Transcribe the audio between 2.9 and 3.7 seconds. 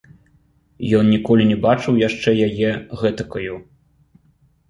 гэтакаю.